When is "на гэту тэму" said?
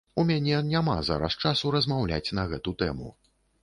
2.43-3.17